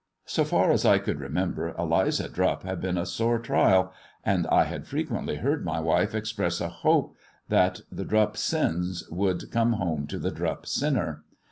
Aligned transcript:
So 0.25 0.43
tar 0.43 0.71
I 0.73 0.97
could 0.97 1.19
remember 1.19 1.73
Eli^a 1.75 2.31
Drupp 2.33 2.63
had 2.63 2.81
been 2.81 2.97
a 2.97 3.05
sore 3.05 3.37
trial, 3.37 3.93
and.] 4.25 4.47
had 4.51 4.87
frequently 4.87 5.35
heard 5.35 5.63
my 5.63 5.79
wife 5.79 6.15
express 6.15 6.59
a 6.59 6.69
hope 6.69 7.15
that 7.49 7.81
Drupp 7.95 8.35
sins 8.35 9.07
would 9.11 9.51
come 9.51 9.73
home 9.73 10.07
to 10.07 10.17
the 10.17 10.31
Drupp 10.31 10.65
sinner. 10.65 11.23